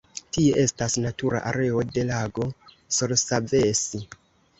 Tie 0.35 0.53
estas 0.59 0.95
natura 1.01 1.41
areo 1.49 1.83
de 1.97 2.05
lago 2.11 2.47
Sorsavesi. 3.01 4.01